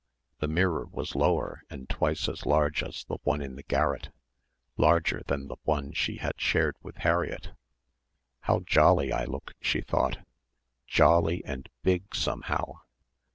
[0.39, 4.09] The mirror was lower and twice as large as the one in the garret,
[4.75, 7.51] larger than the one she had shared with Harriett.
[8.39, 10.25] "How jolly I look," she thought,
[10.87, 12.79] "jolly and big somehow.